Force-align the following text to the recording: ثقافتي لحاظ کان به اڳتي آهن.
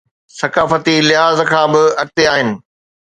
ثقافتي 0.39 0.95
لحاظ 1.09 1.37
کان 1.51 1.67
به 1.73 1.83
اڳتي 2.01 2.23
آهن. 2.33 2.49